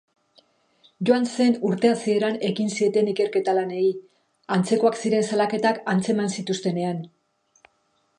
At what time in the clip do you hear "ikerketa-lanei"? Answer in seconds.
3.11-3.83